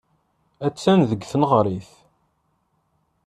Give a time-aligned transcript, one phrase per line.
[0.67, 1.89] Attan deg tneɣrit.